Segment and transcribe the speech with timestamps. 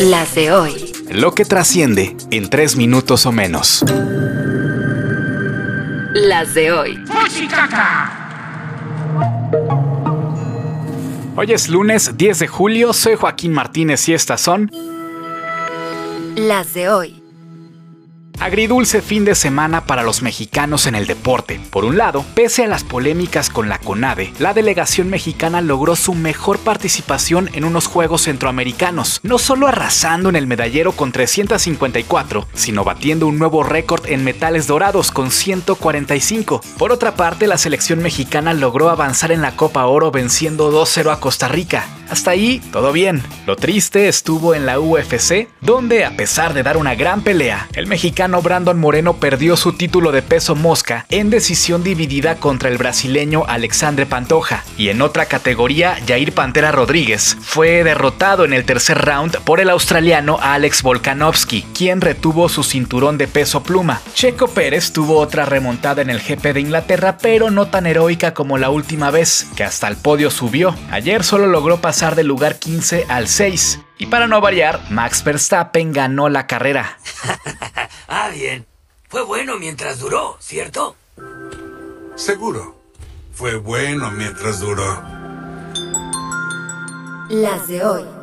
[0.00, 0.92] Las de hoy.
[1.10, 3.84] Lo que trasciende en tres minutos o menos.
[6.14, 7.04] Las de hoy.
[11.34, 14.70] Hoy es lunes 10 de julio, soy Joaquín Martínez y estas son
[16.36, 17.17] Las de hoy.
[18.40, 21.60] Agridulce fin de semana para los mexicanos en el deporte.
[21.70, 26.14] Por un lado, pese a las polémicas con la CONADE, la delegación mexicana logró su
[26.14, 32.84] mejor participación en unos Juegos Centroamericanos, no solo arrasando en el medallero con 354, sino
[32.84, 36.60] batiendo un nuevo récord en metales dorados con 145.
[36.78, 41.18] Por otra parte, la selección mexicana logró avanzar en la Copa Oro venciendo 2-0 a
[41.18, 41.97] Costa Rica.
[42.10, 43.22] Hasta ahí, todo bien.
[43.46, 47.86] Lo triste estuvo en la UFC, donde a pesar de dar una gran pelea, el
[47.86, 53.44] mexicano Brandon Moreno perdió su título de peso mosca en decisión dividida contra el brasileño
[53.46, 54.64] Alexandre Pantoja.
[54.78, 59.68] Y en otra categoría, Jair Pantera Rodríguez fue derrotado en el tercer round por el
[59.68, 64.00] australiano Alex Volkanovski, quien retuvo su cinturón de peso pluma.
[64.14, 68.56] Checo Pérez tuvo otra remontada en el GP de Inglaterra, pero no tan heroica como
[68.56, 70.74] la última vez, que hasta el podio subió.
[70.90, 73.80] Ayer solo logró pasar del lugar 15 al 6.
[73.98, 76.96] Y para no variar, Max Verstappen ganó la carrera.
[78.08, 78.66] ah, bien.
[79.08, 80.94] Fue bueno mientras duró, ¿cierto?
[82.14, 82.76] Seguro.
[83.32, 85.02] Fue bueno mientras duró.
[87.30, 88.17] Las de hoy.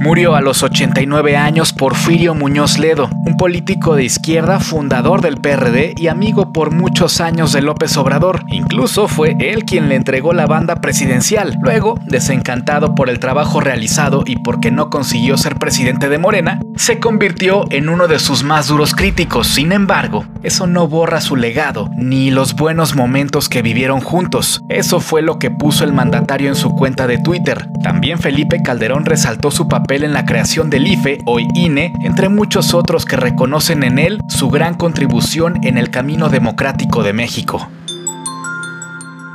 [0.00, 5.94] Murió a los 89 años Porfirio Muñoz Ledo, un político de izquierda, fundador del PRD
[5.96, 8.44] y amigo por muchos años de López Obrador.
[8.46, 11.58] Incluso fue él quien le entregó la banda presidencial.
[11.60, 17.00] Luego, desencantado por el trabajo realizado y porque no consiguió ser presidente de Morena, se
[17.00, 19.48] convirtió en uno de sus más duros críticos.
[19.48, 24.62] Sin embargo, eso no borra su legado ni los buenos momentos que vivieron juntos.
[24.68, 27.68] Eso fue lo que puso el mandatario en su cuenta de Twitter.
[27.82, 32.74] También Felipe Calderón resaltó su papel en la creación del IFE, hoy INE, entre muchos
[32.74, 37.70] otros que reconocen en él su gran contribución en el camino democrático de México.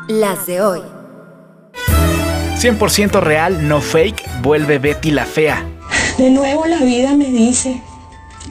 [0.07, 0.81] Las de hoy.
[2.55, 5.65] 100% real, no fake, vuelve Betty la Fea.
[6.19, 7.81] De nuevo la vida me dice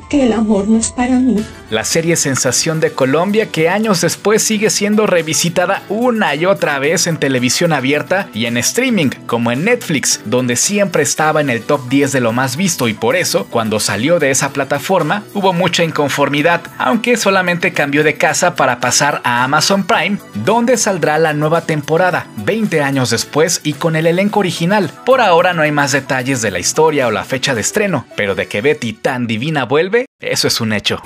[0.08, 1.36] que el amor no es para mí
[1.72, 7.06] la serie sensación de Colombia que años después sigue siendo revisitada una y otra vez
[7.06, 11.88] en televisión abierta y en streaming, como en Netflix, donde siempre estaba en el top
[11.88, 15.82] 10 de lo más visto y por eso, cuando salió de esa plataforma, hubo mucha
[15.82, 21.62] inconformidad, aunque solamente cambió de casa para pasar a Amazon Prime, donde saldrá la nueva
[21.62, 24.90] temporada, 20 años después y con el elenco original.
[25.06, 28.34] Por ahora no hay más detalles de la historia o la fecha de estreno, pero
[28.34, 31.00] de que Betty tan divina vuelve, eso es un hecho.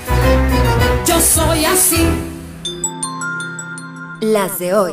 [1.17, 2.07] Yo soy así.
[4.21, 4.93] Las de hoy.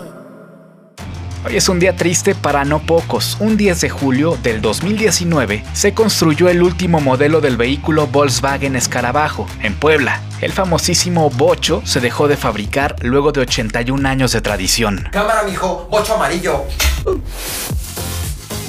[1.46, 3.36] Hoy es un día triste para no pocos.
[3.42, 9.48] Un 10 de julio del 2019 se construyó el último modelo del vehículo Volkswagen Escarabajo
[9.62, 10.22] en Puebla.
[10.40, 15.10] El famosísimo Bocho se dejó de fabricar luego de 81 años de tradición.
[15.12, 16.64] Cámara, mijo, Bocho amarillo.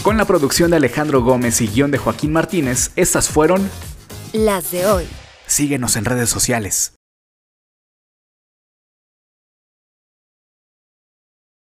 [0.03, 3.71] Con la producción de Alejandro Gómez y guion de Joaquín Martínez, estas fueron
[4.33, 5.07] Las de hoy.
[5.47, 6.94] Síguenos en redes sociales.